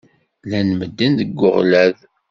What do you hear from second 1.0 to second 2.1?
deg uɣlad.